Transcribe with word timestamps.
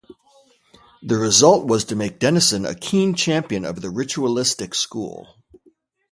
The 1.03 1.15
result 1.15 1.67
was 1.67 1.83
to 1.83 1.95
make 1.95 2.17
Denison 2.17 2.65
a 2.65 2.73
keen 2.73 3.13
champion 3.13 3.63
of 3.65 3.81
the 3.83 3.91
ritualistic 3.91 4.73
school. 4.73 5.27